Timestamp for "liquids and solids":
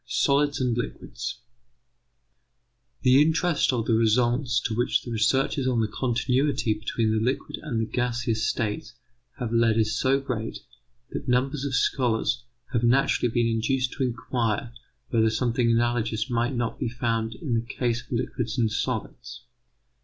18.11-19.41